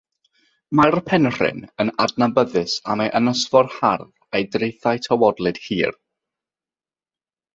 [0.77, 5.93] Mae'r penrhyn yn adnabyddus am ei ynysfor hardd a'i draethau tywodlyd hir.